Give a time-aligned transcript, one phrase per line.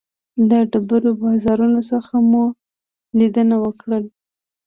[0.49, 2.43] له ډېرو بازارونو څخه مو
[3.17, 4.11] لیدنه وکړله.